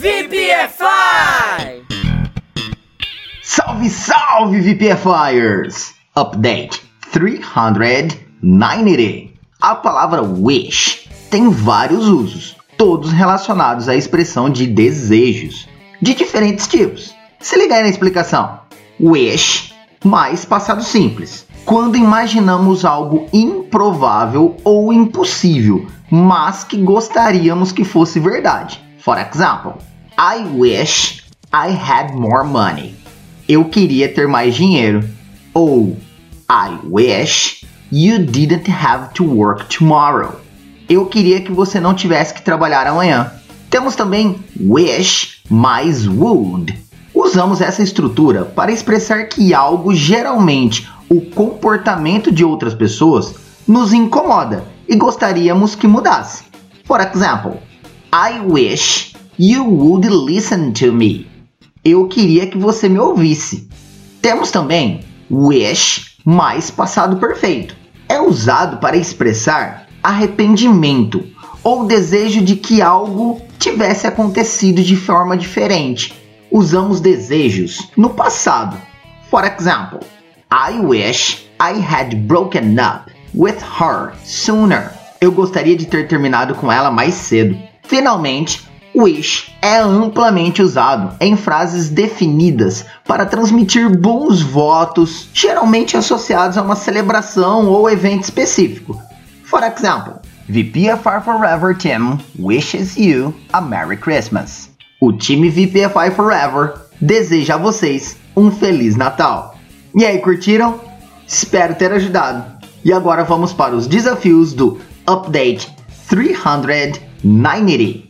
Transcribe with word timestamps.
VPFI! 0.00 1.82
Salve, 3.42 3.90
salve 3.90 4.60
VPFIers! 4.60 5.92
Update 6.14 6.80
390. 7.10 9.32
A 9.60 9.74
palavra 9.74 10.22
wish 10.22 11.08
tem 11.28 11.50
vários 11.50 12.06
usos, 12.06 12.56
todos 12.76 13.10
relacionados 13.10 13.88
à 13.88 13.96
expressão 13.96 14.48
de 14.48 14.68
desejos, 14.68 15.68
de 16.00 16.14
diferentes 16.14 16.68
tipos. 16.68 17.12
Se 17.40 17.58
liga 17.58 17.74
aí 17.74 17.82
na 17.82 17.88
explicação. 17.88 18.60
Wish 19.00 19.74
mais 20.04 20.44
passado 20.44 20.84
simples. 20.84 21.44
Quando 21.64 21.96
imaginamos 21.96 22.84
algo 22.84 23.26
improvável 23.32 24.56
ou 24.62 24.92
impossível, 24.92 25.88
mas 26.08 26.62
que 26.62 26.76
gostaríamos 26.76 27.72
que 27.72 27.82
fosse 27.82 28.20
verdade. 28.20 28.80
For 29.00 29.18
example, 29.18 29.74
I 30.20 30.42
wish 30.56 31.22
I 31.52 31.68
had 31.70 32.12
more 32.12 32.42
money. 32.42 32.96
Eu 33.48 33.66
queria 33.66 34.12
ter 34.12 34.26
mais 34.26 34.56
dinheiro. 34.56 35.08
Ou 35.54 35.96
I 36.50 36.76
wish 36.90 37.64
you 37.92 38.26
didn't 38.26 38.68
have 38.68 39.14
to 39.14 39.22
work 39.22 39.66
tomorrow. 39.66 40.40
Eu 40.88 41.06
queria 41.06 41.40
que 41.40 41.52
você 41.52 41.78
não 41.78 41.94
tivesse 41.94 42.34
que 42.34 42.42
trabalhar 42.42 42.84
amanhã. 42.84 43.30
Temos 43.70 43.94
também 43.94 44.34
wish 44.60 45.40
mais 45.48 46.08
would. 46.08 46.76
Usamos 47.14 47.60
essa 47.60 47.84
estrutura 47.84 48.44
para 48.44 48.72
expressar 48.72 49.28
que 49.28 49.54
algo, 49.54 49.94
geralmente 49.94 50.90
o 51.08 51.20
comportamento 51.20 52.32
de 52.32 52.44
outras 52.44 52.74
pessoas, 52.74 53.36
nos 53.68 53.92
incomoda 53.92 54.64
e 54.88 54.96
gostaríamos 54.96 55.76
que 55.76 55.86
mudasse. 55.86 56.42
For 56.86 57.00
example, 57.00 57.62
I 58.12 58.40
wish 58.40 59.16
you 59.38 59.64
would 59.64 60.04
listen 60.08 60.72
to 60.72 60.92
me. 60.92 61.26
Eu 61.84 62.08
queria 62.08 62.48
que 62.48 62.58
você 62.58 62.88
me 62.88 62.98
ouvisse. 62.98 63.68
Temos 64.20 64.50
também 64.50 65.00
wish 65.30 66.16
mais 66.24 66.70
passado 66.70 67.18
perfeito. 67.18 67.76
É 68.08 68.20
usado 68.20 68.78
para 68.78 68.96
expressar 68.96 69.86
arrependimento 70.02 71.24
ou 71.62 71.86
desejo 71.86 72.42
de 72.42 72.56
que 72.56 72.82
algo 72.82 73.40
tivesse 73.58 74.06
acontecido 74.06 74.82
de 74.82 74.96
forma 74.96 75.36
diferente. 75.36 76.12
Usamos 76.50 77.00
desejos 77.00 77.90
no 77.96 78.10
passado. 78.10 78.76
For 79.30 79.44
example, 79.44 80.00
I 80.50 80.80
wish 80.80 81.46
I 81.60 81.78
had 81.78 82.16
broken 82.26 82.76
up 82.80 83.12
with 83.34 83.58
her 83.80 84.14
sooner. 84.24 84.90
Eu 85.20 85.30
gostaria 85.30 85.76
de 85.76 85.86
ter 85.86 86.08
terminado 86.08 86.54
com 86.54 86.72
ela 86.72 86.90
mais 86.90 87.14
cedo. 87.14 87.56
Finalmente, 87.82 88.67
wish 88.98 89.54
é 89.62 89.78
amplamente 89.78 90.60
usado 90.60 91.14
em 91.20 91.36
frases 91.36 91.88
definidas 91.88 92.84
para 93.06 93.24
transmitir 93.24 93.88
bons 93.96 94.42
votos, 94.42 95.28
geralmente 95.32 95.96
associados 95.96 96.58
a 96.58 96.62
uma 96.62 96.74
celebração 96.74 97.68
ou 97.68 97.88
evento 97.88 98.24
específico. 98.24 99.00
For 99.44 99.62
example, 99.62 100.14
VPFR 100.48 101.22
Forever 101.24 101.76
Team 101.76 102.18
wishes 102.38 102.96
you 102.96 103.32
a 103.52 103.60
Merry 103.60 103.96
Christmas. 103.96 104.70
O 105.00 105.12
time 105.12 105.48
VPFI 105.48 106.10
Forever 106.16 106.74
deseja 107.00 107.54
a 107.54 107.58
vocês 107.58 108.16
um 108.36 108.50
Feliz 108.50 108.96
Natal. 108.96 109.56
E 109.94 110.04
aí, 110.04 110.18
curtiram? 110.18 110.80
Espero 111.26 111.76
ter 111.76 111.92
ajudado. 111.92 112.58
E 112.84 112.92
agora 112.92 113.24
vamos 113.24 113.52
para 113.52 113.76
os 113.76 113.86
desafios 113.86 114.52
do 114.52 114.80
Update 115.06 115.72
390. 116.08 118.07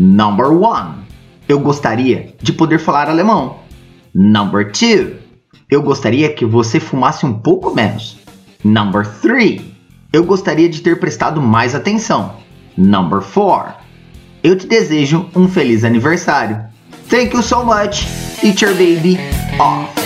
Number 0.00 0.52
1. 0.52 0.94
Eu 1.48 1.58
gostaria 1.58 2.32
de 2.40 2.52
poder 2.52 2.78
falar 2.78 3.10
alemão. 3.10 3.56
Number 4.14 4.66
2. 4.66 5.16
Eu 5.68 5.82
gostaria 5.82 6.32
que 6.32 6.46
você 6.46 6.78
fumasse 6.78 7.26
um 7.26 7.34
pouco 7.34 7.74
menos. 7.74 8.16
Number 8.62 9.04
3. 9.20 9.60
Eu 10.12 10.22
gostaria 10.22 10.68
de 10.68 10.82
ter 10.82 11.00
prestado 11.00 11.42
mais 11.42 11.74
atenção. 11.74 12.36
Number 12.76 13.20
4. 13.20 13.74
Eu 14.40 14.56
te 14.56 14.68
desejo 14.68 15.28
um 15.34 15.48
feliz 15.48 15.82
aniversário. 15.82 16.64
Thank 17.10 17.34
you 17.34 17.42
so 17.42 17.64
much. 17.64 18.06
Teacher 18.40 18.70
Baby 18.74 19.18
off. 19.58 19.97